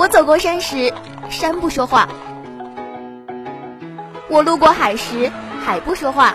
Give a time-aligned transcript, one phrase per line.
[0.00, 0.90] 我走过山时，
[1.28, 2.08] 山不说话；
[4.30, 5.30] 我路过海时，
[5.62, 6.34] 海不说话。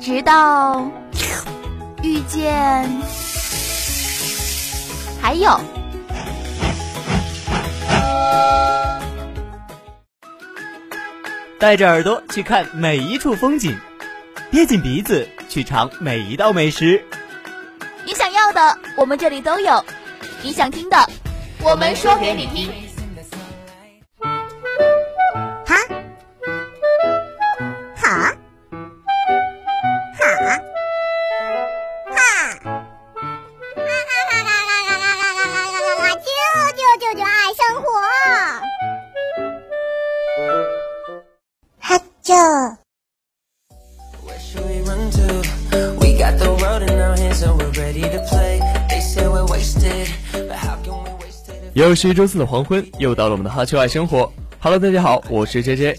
[0.00, 0.90] 直到
[2.02, 2.88] 遇见，
[5.20, 5.60] 还有，
[11.58, 13.78] 带着耳朵去看每一处风景，
[14.50, 17.04] 憋紧鼻子去尝每一道美食。
[18.06, 19.84] 你想要的，我们这里都有；
[20.42, 20.96] 你想听的。
[21.64, 22.83] 我们说给你听。
[51.84, 54.32] 又是一周四的黄昏，又到了我们的哈秋爱生活。
[54.58, 55.98] Hello，大家好，我是 J J。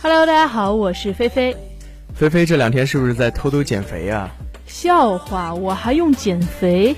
[0.00, 1.56] Hello，大家好，我是菲菲。
[2.14, 4.30] 菲菲这两天是不是在偷偷减肥啊？
[4.68, 6.94] 笑话，我还用减肥？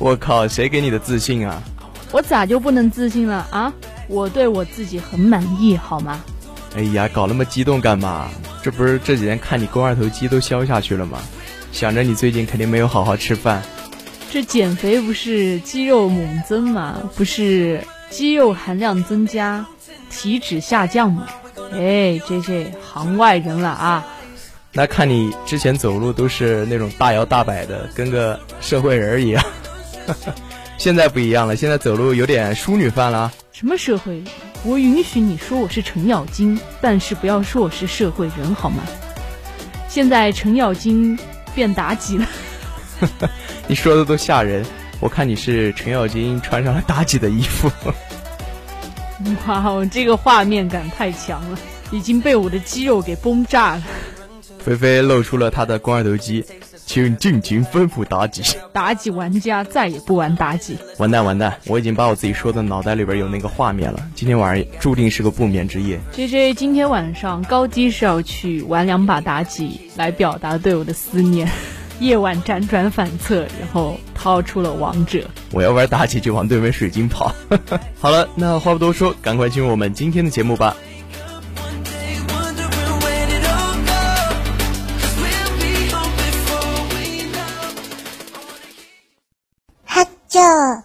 [0.00, 1.62] 我靠，谁给你的自信啊？
[2.10, 3.72] 我咋就不能自信了啊？
[4.08, 6.20] 我对我自己很满意，好吗？
[6.74, 8.28] 哎呀，搞那么激动干嘛？
[8.60, 11.20] 这不是这几天看你肱二头肌都消下去了吗？
[11.70, 13.62] 想着你最近肯定没有好好吃饭。
[14.30, 17.02] 这减肥不是肌肉猛增吗？
[17.16, 19.66] 不是肌肉含量增加，
[20.08, 21.26] 体脂下降吗？
[21.72, 24.06] 哎，这这行外人了啊！
[24.72, 29.44] 那看你之前走路都是那种大摇大摆的，跟个社会人一样。
[30.78, 33.32] 现在不一样了，现在走路有点淑女范了。
[33.50, 34.24] 什么社会人？
[34.62, 38.84] 我允许你说我是程咬金，但是不要说我是社会人好吗？
[39.88, 41.18] 现在程咬金
[41.52, 42.26] 变妲己了。
[43.70, 44.66] 你说的都吓人，
[44.98, 47.70] 我看你是程咬金穿上了妲己的衣服。
[49.46, 51.58] 哇，哦，这个画面感太强了，
[51.92, 53.82] 已经被我的肌肉给崩炸了。
[54.58, 56.44] 菲菲露出了她的肱二头肌，
[56.84, 58.42] 请尽情吩咐妲己。
[58.74, 60.76] 妲己玩家再也不玩妲己。
[60.98, 64.04] 完蛋完蛋，我已经把我自己说的脑袋里边有那个画面了。
[64.16, 66.00] 今天晚上注定是个不眠之夜。
[66.10, 71.48] J J 今天晚上高低是要去玩两把妲己，来表达对我的思念。
[72.00, 75.22] 夜晚辗转反侧，然后掏出了王者。
[75.52, 77.32] 我要玩妲己就往对面水晶跑。
[78.00, 80.74] 好了，那话不多说，赶快进入我们今天的节目吧。
[89.84, 90.82] 哈啾。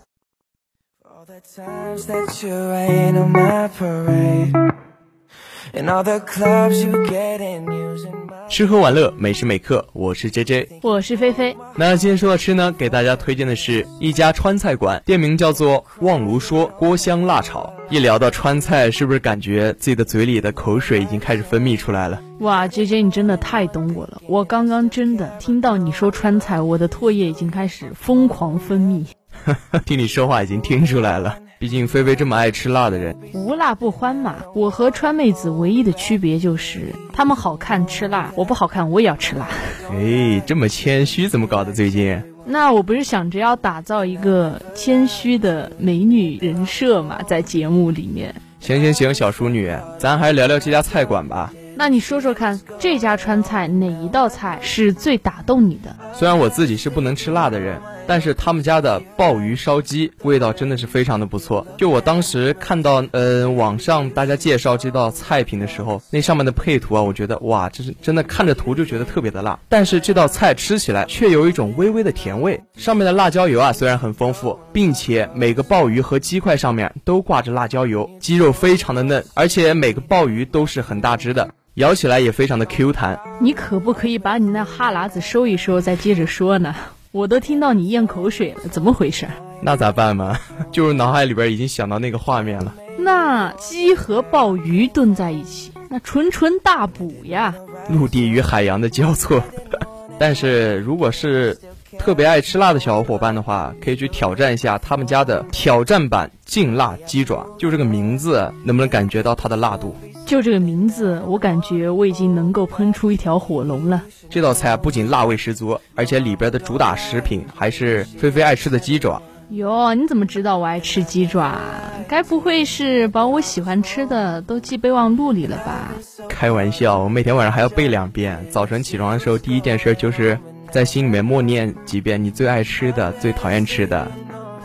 [8.55, 11.57] 吃喝玩乐，每时每刻，我是 J J，我是菲菲。
[11.75, 17.73] 那今天说到吃呢，给大家推荐的是一家川菜馆，店名叫做望庐说锅香辣炒。
[17.89, 22.21] 一聊到川菜，是不是感觉自己的嘴里的口水已经开始分泌出来了？
[22.39, 24.21] 哇，J J，你真的太懂我了！
[24.25, 29.05] 我刚刚真的听到你说川菜，我的唾液已经开始疯狂分泌。
[29.83, 31.39] 听你说话已经听出来了。
[31.65, 34.35] 毕竟菲菲这么爱吃辣的人，无辣不欢嘛。
[34.53, 39.47] 我和川妹子唯一的区别就是，她们好看吃辣，我不好看我也要吃辣。
[39.89, 41.73] 哎，这么谦虚，怎么搞的？
[41.73, 42.21] 最近？
[42.45, 48.35] 那我不是想着要打造一个谦虚的美女人设嘛，在节目里面。
[48.59, 51.51] 行行行，小淑女，咱还是聊聊这家菜馆吧。
[51.75, 55.95] 那你说说看，这家川菜哪一道菜是最打动你的？
[56.13, 57.81] 虽然我自己是不能吃辣的人。
[58.07, 61.65] 但是他们家的鲍鱼烧鸡味道真的是非常的不错。
[61.77, 69.59] 就我当时看到，呃，网上大家介绍这道菜品的时候，那上面的配图啊，我觉得哇，这是真的看着图就觉得特别的辣。
[69.69, 72.61] 但是这道菜吃起来却有一种微微的甜味。
[72.75, 83.19] 上面的辣椒油啊，虽然很丰富，并且每个鲍鱼和鸡块上面都挂着辣椒油，鸡肉非常的嫩，而且每个鲍鱼都是很大只的，咬起来也非常的 Q 弹。
[83.39, 86.75] 你可不可以把你那哈喇子收一收，再接着说呢？
[87.15, 89.25] 我都听到你咽口水了，怎么回事？
[89.61, 90.37] 那咋办嘛？
[90.69, 92.75] 就是脑海里边已经想到那个画面了。
[92.97, 97.55] 那鸡和鲍鱼炖在一起，那纯纯大补呀！
[97.89, 99.41] 陆地与海洋的交错。
[100.19, 101.57] 但是如果是
[101.99, 107.45] 特别爱吃辣的小伙伴的话，可以去挑战一下他们家的挑战版劲辣鸡爪。
[107.57, 109.95] 就这个名字，能不能感觉到它的辣度？
[110.25, 114.01] 就这个名字，我感觉我已经能够喷出一条火龙了。
[114.29, 119.21] 这道菜不仅辣味十足，而且里边的主打食品还是菲菲爱吃的鸡爪。
[119.49, 121.59] 哟，你怎么知道我爱吃鸡爪？
[122.07, 125.91] 该不会是把我喜欢吃的都记备忘录里了吧？
[126.27, 128.47] 开玩笑，我每天晚上还要背两遍。
[128.49, 130.39] 早晨起床的时候，第一件事就是
[130.75, 134.11] 在心里面默念几遍你最爱吃的、最讨厌吃的。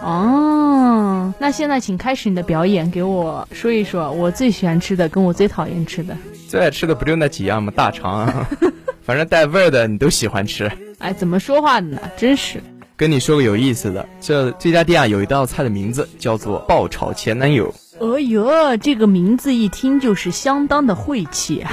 [0.02, 0.26] 哦。
[0.82, 6.16] 嗯，那现在请开始你的表演，给我说一说我最喜欢吃的跟我最讨厌吃的。
[6.48, 7.72] 最爱吃的不就那几样吗？
[7.76, 8.48] 大肠啊，
[9.06, 10.68] 反正带味儿的你都喜欢吃。
[10.98, 12.00] 哎，怎么说话的呢？
[12.16, 12.60] 真是。
[12.96, 17.72] 跟你说个有意思的，这这家店啊有一道菜的名字叫做爆炒前男友。
[18.00, 21.70] 哎呦，这个名字一听就是相当的晦气啊！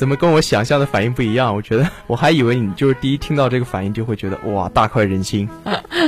[0.00, 1.54] 怎么跟我想象的反应不一样？
[1.54, 5.46] 我觉得 我还以为你就是第一听到这个反应就会觉得哇大快人心。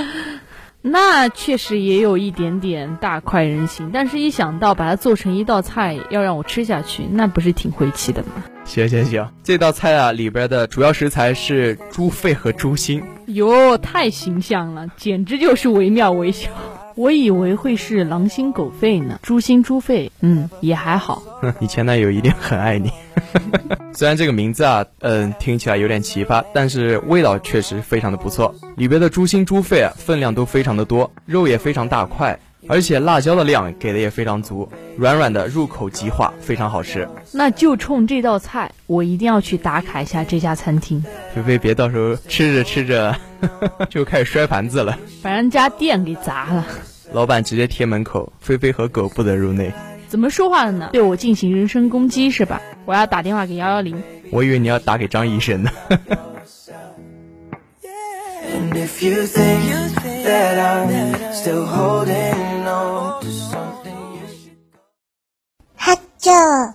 [0.80, 8.42] 那确实也有一点点大快人心，但是一想到把它做成一道菜要让我吃下去，那不是挺晦气的吗？
[8.64, 13.02] 行行行，这道菜啊里边的主要食材是猪肺和猪心。
[13.26, 16.48] 哟，太形象了，简直就是惟妙惟肖。
[16.94, 21.22] 我以为会是狼心狗肺呢，猪心猪肺，嗯，也还好。
[21.60, 22.90] 你前男友一定很爱你。
[23.94, 28.54] 虽然这个名字啊，嗯，听起来有点奇葩，但是味道确实非常的不错。
[28.76, 32.38] 里边的猪心猪肺啊，分量都非常的多，肉也非常大块，
[32.68, 37.06] 而且辣椒的量给的也非常足，软软的，入口即化，非常好吃。
[37.32, 41.04] 那就冲这道菜，我一定要去打卡一下这家餐厅。
[41.34, 43.14] 菲菲，别到时候吃着吃着
[43.90, 46.66] 就开始摔盘子了，把人家店给砸了。
[47.12, 49.70] 老板直接贴门口，菲菲和狗不得入内。
[50.08, 50.90] 怎么说话的呢？
[50.92, 52.60] 对我进行人身攻击是吧？
[52.84, 54.02] 我要打电话给幺幺零。
[54.30, 55.70] 我以为你要打给张医生呢。
[65.76, 66.74] 哈啾。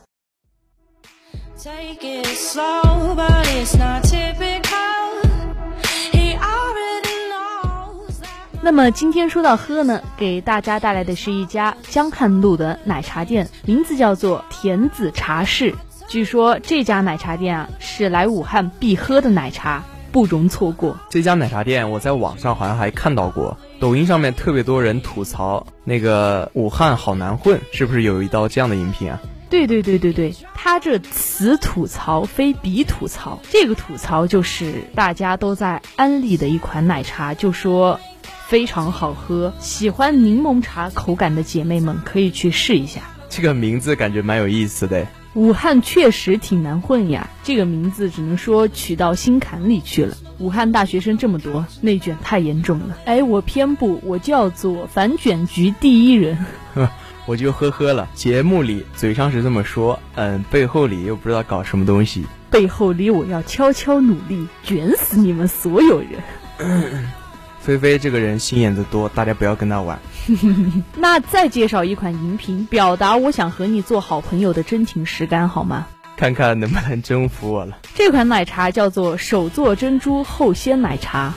[8.61, 15.73] 那么今天说到喝呢，给大家带来的是一家江汉路的奶茶店，名字叫做田子茶室。
[16.07, 20.97] 据说这家奶茶店啊，是来武汉必喝的奶茶，不容错过。
[21.09, 29.19] 这家奶茶店我在网上好像还看到过，抖音上面特别多人吐槽那个武汉好难混，是不是有一道这样的饮品啊？
[29.49, 37.99] 对对对对对，他这此吐槽非彼吐槽，这个吐槽就是大家都在安利的一款奶茶，就说。
[38.47, 43.01] 非常好喝，喜欢柠檬茶口感的姐妹们可以去试一下。
[43.27, 45.05] 这个名字感觉蛮有意思的。
[45.37, 50.17] 武汉确实挺难混呀，这个名字只能说取到心坎里去了。
[50.39, 52.97] 武汉大学生这么多，内卷太严重了。
[53.05, 56.43] 哎，我偏不，我叫做反卷局第一人。
[57.27, 58.09] 我就呵呵了。
[58.15, 62.25] 节目里嘴上是这么说，嗯，背后里又不知道搞什么东西。
[62.49, 66.19] 背后里我要悄悄努力，卷死你们所有人。
[67.67, 69.99] 菲菲这个人心眼子多，大家不要跟他玩。
[70.95, 75.85] 那再介绍一款饮品，表达我想和你做好朋友的真情实感，好吗？
[76.15, 77.77] 看看能不能征服我了。
[77.93, 81.33] 这款奶茶叫做手做珍珠后鲜奶茶，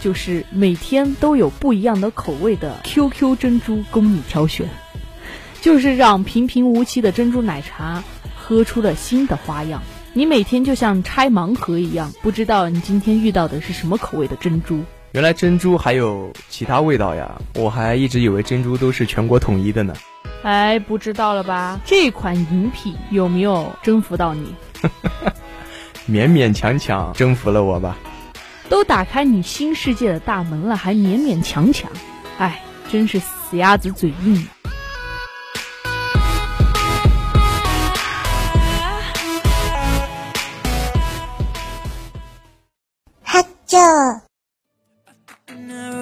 [0.00, 4.68] 就是每天都有不一样的口味的 QQ 珍珠供你挑选，
[5.60, 8.02] 就是让平平无奇的珍珠奶茶
[8.34, 9.80] 喝出了新的花样。
[10.12, 14.82] 你每天就像拆盲盒一样，不知道你今天遇到的是什么口味的珍珠。
[15.12, 17.40] 原来珍珠还有其他味道呀！
[17.54, 19.94] 我还一直以为珍珠都是全国统一的呢。
[20.42, 21.80] 哎，不知道了吧？
[21.84, 24.54] 这款饮品有没有征服到你？
[26.06, 27.96] 勉勉强强征服了我吧。
[28.68, 31.90] 都打开你新世界的大门了，还勉勉强强？
[32.38, 32.62] 哎，
[32.92, 34.46] 真是死鸭子嘴硬。
[43.22, 44.27] 哈啾。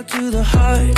[0.08, 0.94] To the heart.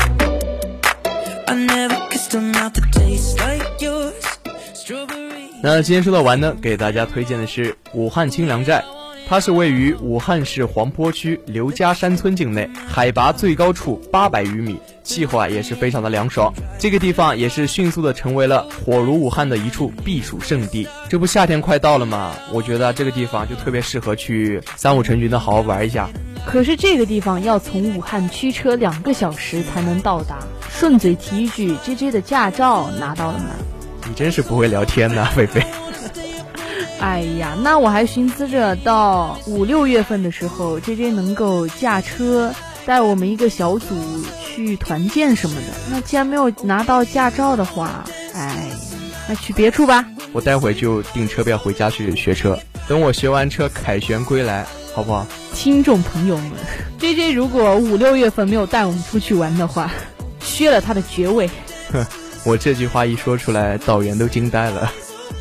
[5.60, 8.84] 那今天说到玩呢，给大家推荐的是武汉清凉寨，
[9.28, 16.50] 它是位于武汉市黄陂区刘家山村境内，海拔最高处八百余米，气候啊也是非常的凉爽。
[16.78, 20.88] 这个地方也是迅速的成为了火炉武汉的一处避暑胜地。
[21.10, 22.32] 这不夏天快到了吗？
[22.54, 26.08] 我觉得这个地方就特别适合去三五成群的好好玩一下。
[26.46, 30.38] 可是这个地方要从武汉驱车两个小时才能到达。
[30.70, 33.50] 顺嘴提一句，J J 的驾照拿到了吗？
[34.08, 35.62] 你真是不会聊天呐，菲菲。
[37.00, 42.52] 哎呀，那我还寻思着到五六月份的时候，J J 能够驾车
[42.84, 43.94] 带我们一个小组
[44.44, 45.66] 去团建什么的。
[45.90, 48.68] 那既然没有拿到驾照的话，哎，
[49.28, 50.04] 那去别处吧。
[50.32, 54.66] 我待会就订车票回家去学车，等我学完车凯旋归来。
[54.94, 55.24] 好不好，
[55.54, 56.50] 听众朋友们
[56.98, 59.92] ，J J 如果五六月份没有带我们出去玩的话，
[60.40, 61.48] 削了他的爵位。
[61.92, 62.04] 哼，
[62.44, 64.90] 我这句话一说出来，导员都惊呆了。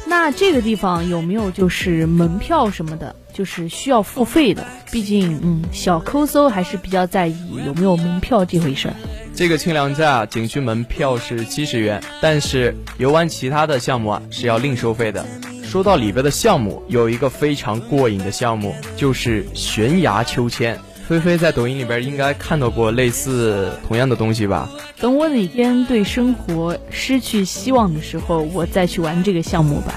[0.10, 4.66] 那这个地方有没有就是门票什么的，就是需要付费的？
[4.90, 7.36] 毕竟，嗯，小抠搜还是比较在意
[7.66, 8.94] 有没有门票这回事儿。
[9.36, 15.26] 这个清凉寨啊景区门票是七十元，但是游玩其他的项目啊是要另收费的。
[15.64, 20.80] 说到里边的项目，有一个非常过瘾的项目，就是悬崖秋千。
[21.08, 24.70] 菲菲在抖音里边应该看到过类似同样的东西吧？
[25.00, 29.94] 等我哪天对生活失去希望的时候，我再去玩这个项目吧。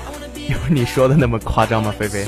[0.49, 2.27] 有你说的那么夸张吗，菲菲？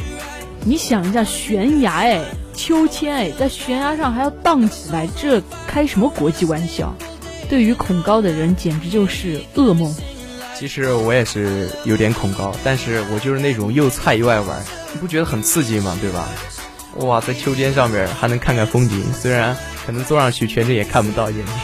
[0.64, 2.20] 你想一下，悬崖哎，
[2.54, 6.92] 秋千哎，在悬崖上还要荡起来，这开什么国际玩笑？
[7.48, 9.94] 对于恐高的人，简直就是噩梦。
[10.56, 14.60] 其实我也是有点恐高，但是我就是那种又菜又爱玩，
[14.92, 15.96] 你不觉得很刺激吗？
[16.00, 16.28] 对吧？
[16.96, 19.56] 哇，在秋千上面还能看看风景，虽然
[19.86, 21.54] 可能坐上去全程也看不到，眼睛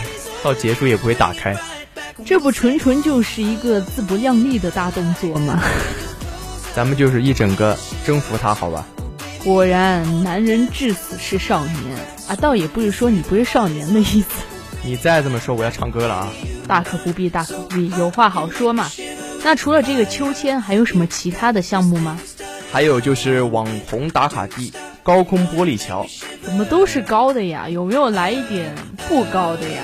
[0.43, 1.57] 到结束也不会打开。
[2.25, 5.63] 这不纯纯就是一个自不量力的大动作吗？
[6.75, 8.87] 咱们就是一整个征服他，好吧？
[9.45, 11.77] 果然，男人至死是少年
[12.29, 12.35] 啊！
[12.37, 14.27] 倒也不是说你不是少年的意思。
[14.83, 16.33] 你再这么说，我要唱歌了啊！
[16.67, 18.91] 大可不必，大可不必，有话好说嘛。
[19.45, 22.19] 那除了这个秋千，还有什么其他的项目吗？
[22.73, 24.73] 还有就是网红打卡地。
[25.09, 26.07] 高空玻璃桥，
[26.43, 27.67] 怎么都是高的呀？
[27.67, 28.75] 有没有来一点
[29.09, 29.81] 不高的呀？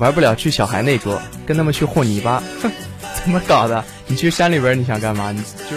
[0.00, 2.42] 玩不了，去小孩那桌，跟他们去和泥巴。
[2.60, 2.68] 哼
[3.22, 3.84] 怎么搞的？
[4.08, 5.30] 你去山里边你想干嘛？
[5.30, 5.76] 你就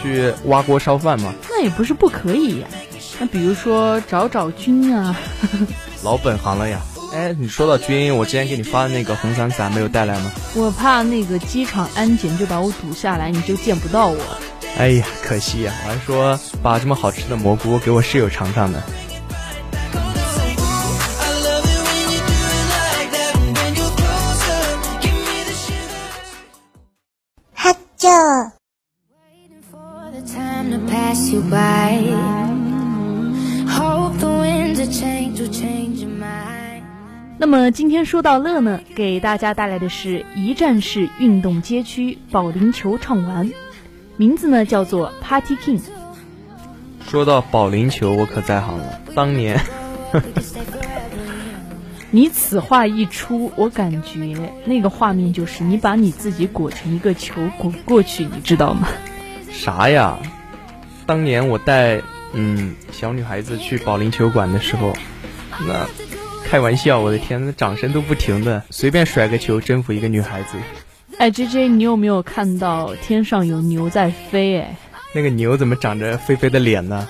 [0.00, 1.34] 去挖锅烧饭吗？
[1.50, 2.68] 那也不是不可以呀。
[3.18, 5.18] 那比如说找找军啊，
[6.04, 6.80] 老本行了呀。
[7.12, 10.30] 哎，你说到军，我之前给你发的那个红伞伞没有带来吗？
[10.54, 14.16] 我怕那个机场安检就把我堵下来，你就见不到我。
[14.76, 15.72] 哎呀，可惜呀！
[15.84, 18.80] 我还说把这么好吃的蘑菇给我室友尝尝呢。
[27.52, 28.52] 哈啾。
[37.40, 43.50] 那么今天说到乐呢，给大家带来的是一站式运动街区保龄球畅玩。
[44.18, 45.80] 名字呢叫做 Party King。
[47.08, 49.00] 说到保龄球，我可在行了。
[49.14, 49.60] 当年，
[52.10, 58.88] 你此话一出，我感觉那个画面就是你把你自己裹成一个球滚过去，你知道吗？
[59.52, 60.18] 啥呀？
[61.06, 64.92] 当年我带嗯小女孩子去保龄球馆的时候，
[65.66, 65.86] 那
[66.44, 70.58] 开玩笑，我的天，那掌声都不停的，随便甩个球征服一个女孩子。
[71.18, 74.60] 哎，J J，你有没有看到天上有牛在飞？
[74.60, 74.76] 哎，
[75.12, 77.08] 那个牛怎么长着飞飞的脸呢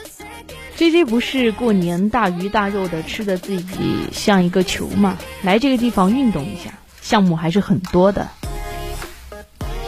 [0.77, 5.19] ？J J 不是过年大鱼大肉的吃的自己像一个球吗？
[5.43, 6.73] 来这个地方运动一下，
[7.03, 8.27] 项目还是很多的。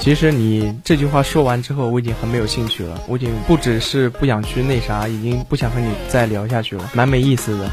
[0.01, 3.03] 其实你这句话说完之后，我已经很没有兴趣了。
[3.09, 7.71] 我已经不只是不想去那啥，已经不想和你再聊下去了，蛮没意思的。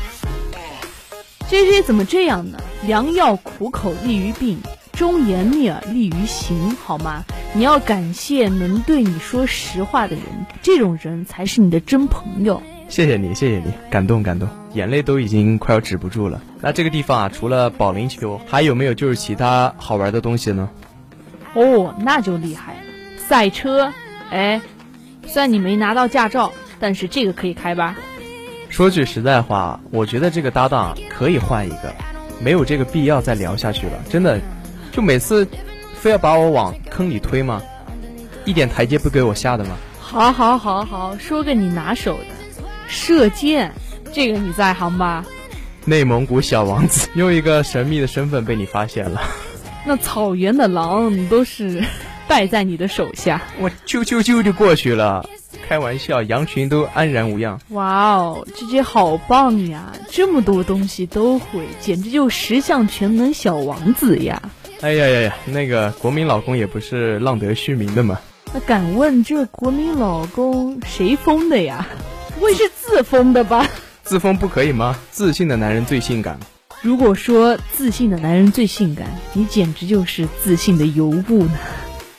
[1.50, 2.58] J J 怎么这样呢？
[2.86, 4.58] 良药苦口利于病。
[4.98, 7.24] 忠言逆耳利于行，好吗？
[7.54, 10.24] 你要感谢能对你说实话的人，
[10.64, 12.64] 这种人才是你的真朋友。
[12.90, 16.42] 谢谢你，谢谢你，感动感动，眼泪都已经快要止不住了。
[16.62, 20.68] 那这个地方啊，除了保龄球，还有没有就是其他好玩的东西呢？
[21.54, 22.80] 哦，那就厉害了，
[23.20, 23.94] 赛车。
[24.32, 24.60] 哎，
[25.28, 27.96] 虽然你没拿到驾照，但是这个可以开吧？
[28.70, 31.94] 说句实在话，我觉得这个搭档可以换一个，
[32.42, 34.42] 没有这个必要再聊下去了，真的。
[34.98, 35.48] 就每次，
[35.94, 37.62] 非要把我往坑里推吗？
[38.46, 39.78] 一点台阶不给我下的吗？
[40.00, 42.26] 好，好，好，好，说个你拿手的，
[42.88, 43.72] 射箭，
[44.12, 45.24] 这个你在行吧？
[45.86, 49.22] 内蒙古小王子又一个神秘的身份被你发现了。
[49.86, 51.84] 那草原的狼都是
[52.28, 53.44] 败在你的手下。
[53.60, 55.30] 我啾啾啾就过去了，
[55.70, 57.60] 开玩笑，羊群都安然无恙。
[57.70, 59.94] 哇哦，这姐好棒呀！
[60.10, 64.42] 这么多东西都会，简直就十项全能小王子呀！
[64.82, 68.20] 哎呀呀呀，那个国民老公也不是浪得虚名的嘛。
[68.54, 71.88] 那敢问这国民老公谁封的呀？
[72.36, 73.68] 不 会是自封的吧？
[74.04, 74.96] 自封不可以吗？
[75.10, 76.40] 自信的男人最性感。
[76.84, 81.58] 如果说自信的男人最性感，你简直就是自信的尤物呢。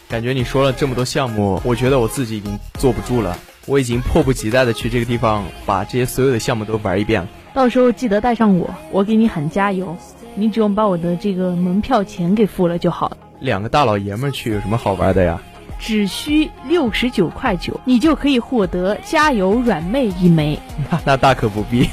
[0.09, 3.39] 感觉你说了这么多项目，我觉得我自己已经坐不住了。
[3.67, 7.29] 我已经迫不及待的去这个地方把这些所有的项目都玩一遍了。
[7.53, 9.97] 到时候记得带上我，我给你喊加油。
[10.39, 13.17] 你只用把我的这个门票钱给付了就好了。
[13.41, 15.41] 两个大老爷们去有什么好玩的呀？
[15.81, 20.59] 只需六十九块九，你就可以获得加油软妹一枚。
[20.91, 21.89] 那 那大可不必。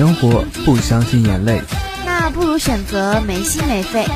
[0.00, 1.60] 生活不相信眼泪，
[2.06, 4.06] 那不如选择没心没肺。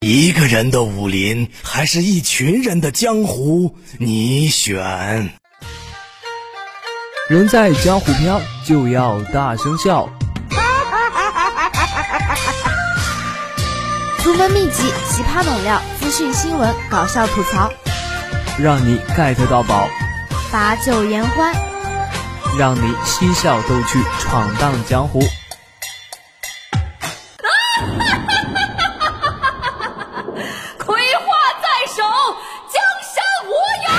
[0.00, 3.76] 一个人的武林，还是一群人的江湖？
[4.00, 5.30] 你选。
[7.28, 10.08] 人在江湖飘，就要大声笑。
[14.24, 17.72] 独门秘籍、奇葩猛料、资讯新闻、搞笑吐槽，
[18.58, 19.88] 让你 get 到宝，
[20.50, 21.54] 把酒言欢，
[22.58, 25.20] 让你嬉笑逗趣，闯荡江湖。
[30.78, 31.26] 葵花
[31.60, 32.02] 在手，
[32.72, 33.52] 江山我
[33.84, 33.90] 有。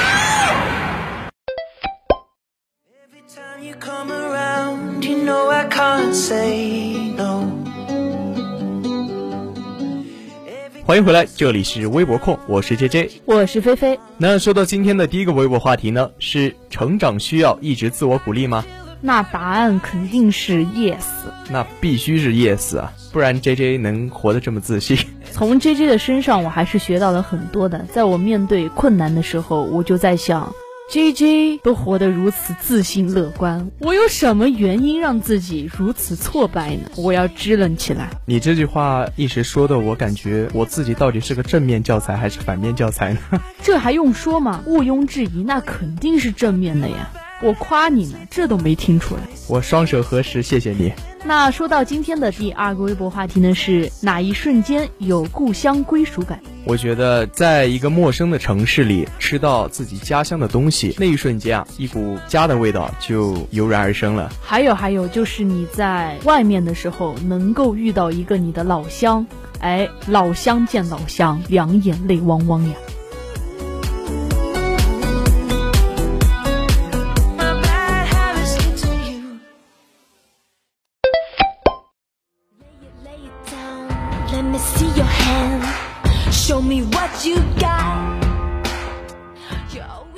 [10.87, 13.99] 欢迎回来，这里是微博控，我是 J J，我是菲菲。
[14.17, 18.63] 那说到今天的第一个微博话题呢，是成长需要一直自我鼓励吗？
[19.01, 21.03] 那答案肯定是 yes，
[21.51, 24.97] 那必须是 yes 啊，不然 J J 能活得这么自信？
[25.33, 27.79] 从 J J 的身上，我还是学到了很多的。
[27.91, 30.55] 在我面对困难的时候，我就在想。
[30.89, 36.89] J J 都活得如此自信乐观，我有什么原因让自己如此挫败呢？
[36.95, 38.09] 我要支棱起来。
[38.25, 43.19] 你这句话一时说的，我感觉我自己到底是个正面教材还是反面教材呢？
[43.61, 44.63] 这还用说吗？
[44.65, 47.11] 毋庸置疑，那肯定是正面的呀。
[47.43, 49.21] 我夸你呢，这都没听出来。
[49.49, 50.93] 我双手合十，谢谢你。
[51.27, 56.39] 那说到今天的第二个微博话题呢，是哪一瞬间有故乡归属感？
[56.63, 64.31] 我觉得，在一个陌生的城市里吃到自己家乡的东西，那一瞬间啊，一股家的味道就油然而生了。
[64.41, 69.27] 还有还有，就是你在外面的时候，能够遇到一个你的老乡，
[69.59, 72.73] 哎，老乡见老乡，两眼泪汪汪呀。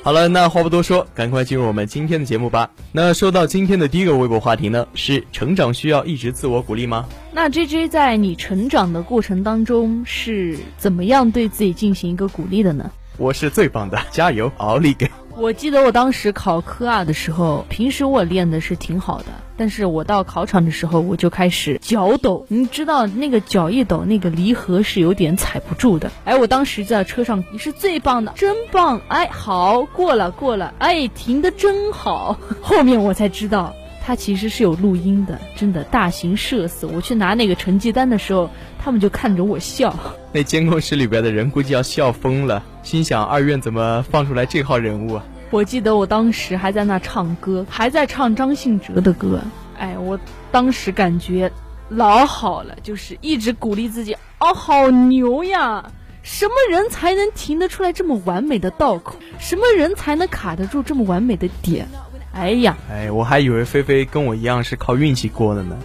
[0.02, 2.70] 好了，那话不多说，赶快进入我们今天的节目吧。
[2.92, 7.06] 那说到今天的第一个微博话题呢，是成长需要一直自我鼓励吗？
[7.34, 12.90] 那 J J 在你成长的过程当中是怎么样对自己进行一个鼓励的呢？
[13.18, 15.10] 我是最棒的，加油，奥利给！
[15.36, 19.26] 我记得我当时考科二的时候，平时我练的是挺好的，
[19.60, 22.46] 但是我到考场的时候我就开始脚抖。
[22.48, 26.10] 你知道那个脚一抖，那个离合是有点踩不住的。
[26.24, 29.02] 哎，我当时在车上，你是最棒的，真棒！
[29.10, 32.40] 哎，好，过了过了，哎，停的真好。
[32.62, 36.86] 后面我才知道，他其实是有录音的，真的大型社死。
[36.86, 38.50] 我去拿那个成绩单的时候，
[38.82, 39.94] 他们就看着我笑。
[40.32, 45.26] 那监控室里边的人估计要笑疯了，心想二院怎么放出来这号人物啊？
[45.52, 49.42] 我记得我当时还在那唱歌，还在唱张信哲的歌。
[49.78, 50.20] 哎，我
[50.52, 51.52] 当时感觉
[51.90, 54.16] 老好了，就是一直鼓励自己。
[54.40, 55.92] 哦，好牛呀！
[56.22, 59.16] 什么人才能停得出来这么完美的道口？
[59.40, 61.88] 什么人才能卡得住这么完美的点？
[62.32, 65.76] 哎呀，哎，我还以为菲菲跟我一样是靠运气过的呢，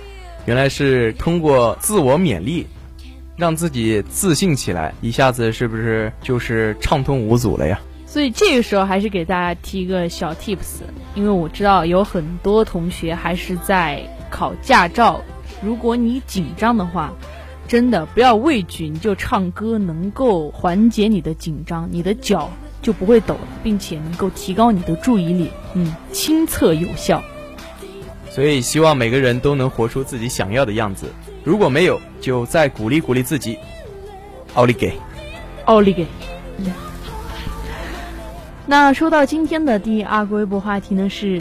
[0.44, 2.66] 原来是通过自我勉励，
[3.37, 7.81] 让自己自信起来，一下子是不是就是畅通无阻了呀？
[8.14, 10.83] 所以这个时候还是给大家提一个小 tips，
[11.16, 15.20] 因为我知道有很多同学还是在考驾照。
[15.61, 17.12] 如果你紧张的话，
[17.66, 22.48] 真的不要畏惧，你就唱歌能够缓解你的紧张，你的脚
[22.81, 27.20] 就不会抖了，并且能够提高你的注意力，嗯，亲测有效。
[28.31, 31.09] 所以希望每个人都能活出自己想要的样子。
[31.42, 33.59] 如果没有，就再鼓励鼓励自己。
[34.55, 34.92] 奥利给，
[35.64, 36.07] 奥利给。
[38.66, 41.40] 那说到今天的第二个微博话题呢，是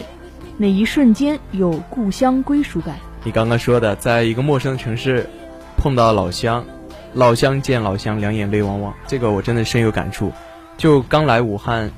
[0.58, 2.96] 哪一瞬间有故乡归属感？
[3.24, 5.26] 你刚刚说的，在一个陌生的城市
[5.78, 6.62] 碰到老乡，
[7.14, 10.30] 老乡见老乡，两眼泪汪汪，这个我真的深有感触。
[10.76, 11.90] 就刚来武汉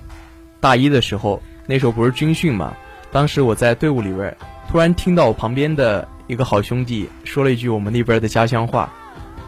[0.61, 2.73] 大一的时候，那时候不是军训嘛，
[3.11, 4.37] 当时我在队伍里边，
[4.71, 8.89] 突然听到我旁边的一个好兄弟说了一句我们那边的家乡话，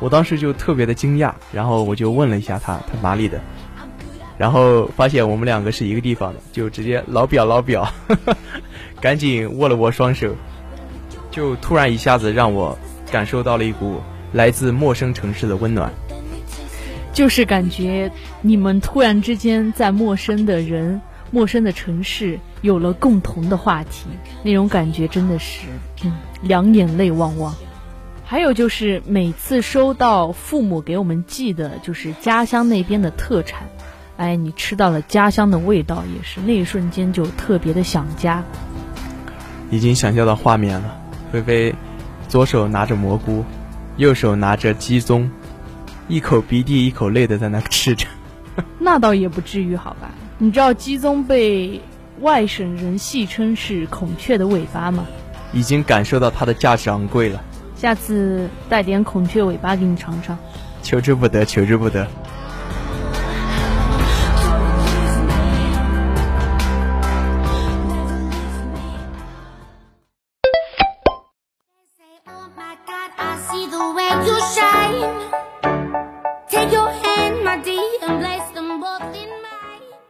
[0.00, 3.40] 我当时就特别的惊讶，然后我就问了一下他，他哪里的？
[4.38, 7.92] 然后发现我们两个是一个地方的，就直接老表老表，
[9.02, 10.32] 赶紧握了握双手，
[11.30, 12.78] 就突然一下子让我
[13.10, 14.00] 感受到了一股
[14.32, 15.90] 来自陌生城市的温暖，
[17.12, 21.00] 就是感觉你们突然之间在陌生的人、
[21.32, 24.06] 陌生的城市有了共同的话题，
[24.44, 25.66] 那种感觉真的是，
[26.04, 27.52] 嗯，两眼泪汪汪。
[28.24, 33.62] 还有就是每次收到父母给我们寄的，就是家乡那边的特产。
[34.18, 38.42] 哎，你吃到了家乡的味道，也是那一瞬间就特别的想家。
[39.70, 41.00] 已经想象到画面了，
[41.30, 41.74] 菲菲
[42.28, 43.44] 左手拿着蘑菇，
[43.96, 45.28] 右手拿着鸡枞，
[46.08, 48.06] 一口鼻涕一口泪的在那吃着。
[48.76, 50.10] 那倒也不至于，好吧？
[50.36, 51.80] 你知道鸡枞被
[52.20, 55.06] 外省人戏称是孔雀的尾巴吗？
[55.52, 57.40] 已经感受到它的价值昂贵了。
[57.76, 60.36] 下次带点孔雀尾巴给你尝尝。
[60.82, 62.04] 求之不得，求之不得。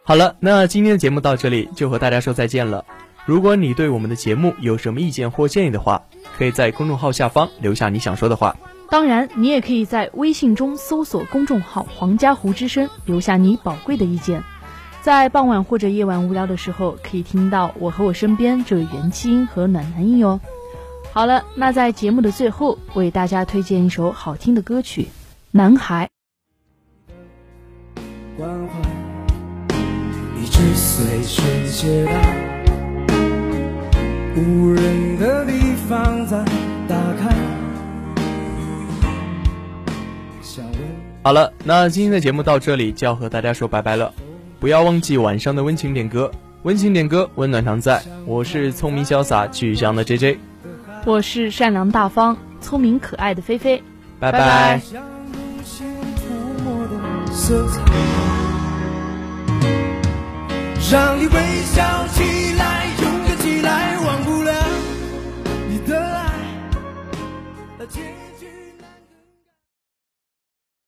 [0.08, 2.86] 好了，那今天的节目到这里就和大家说再见了。
[3.26, 6.00] 如果你对我们的节目有什么意见或建议的话，
[6.38, 8.56] 可以在公众号下方留下你想说的话。
[8.88, 14.42] 当然，你也可以在微信中搜索公众号“黄家湖之声”，留下你宝贵的意见。
[15.02, 20.40] 在傍晚或者夜晚无聊的时候，可以听到我和我身边这位元气音和暖男音哦。
[21.12, 25.02] 好了，那在节目的最后，为大家推荐一首好听的歌曲
[25.50, 26.08] 《男孩》。
[30.58, 32.12] 只随身携带，
[34.34, 35.52] 无人的地
[35.88, 36.36] 方再
[36.88, 37.32] 打开。
[41.22, 44.12] 好了，那今天的节目到这里就要和大家说拜拜了。
[44.58, 46.28] 不要忘记晚上的温情点歌，
[46.64, 48.02] 温情点歌，温暖常在。
[48.26, 50.38] 我是聪明潇洒具象的 J J，
[51.04, 53.80] 我是善良大方、聪明可爱的菲菲。
[54.18, 54.80] 拜拜。
[60.90, 64.52] 让你微笑起来，勇敢起来，忘不了
[65.68, 66.32] 你的爱。